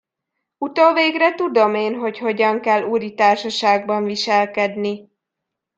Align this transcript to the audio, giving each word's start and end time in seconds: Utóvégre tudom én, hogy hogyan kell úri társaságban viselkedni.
Utóvégre 0.57 1.33
tudom 1.35 1.75
én, 1.75 1.95
hogy 1.95 2.17
hogyan 2.17 2.61
kell 2.61 2.83
úri 2.83 3.13
társaságban 3.13 4.03
viselkedni. 4.03 5.09